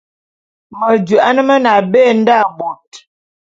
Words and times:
Medouan 0.79 1.37
mene 1.47 1.69
abé 1.79 2.01
nda 2.19 2.37
bot. 2.57 2.91